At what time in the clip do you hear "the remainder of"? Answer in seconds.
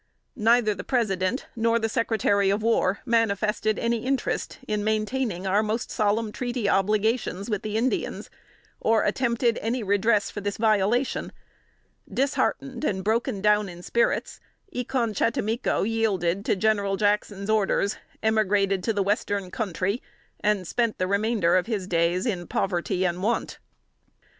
20.97-21.67